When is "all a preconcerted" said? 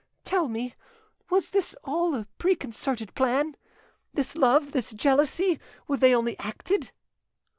1.83-3.13